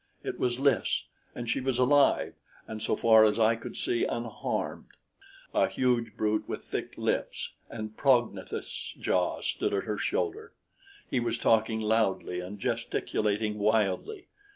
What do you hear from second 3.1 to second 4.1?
as I could see,